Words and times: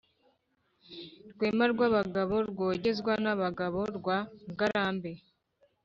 Rwema 1.33 1.65
rw’abagabo 1.73 2.35
rwogezwa 2.51 3.13
n’abagabo 3.23 3.81
rwa 3.97 4.17
Ngarambe, 4.51 5.11